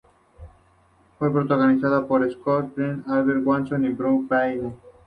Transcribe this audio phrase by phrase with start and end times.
[1.19, 4.73] Fue protagonizada por Scott Glenn, Alberta Watson y Bruce Payne.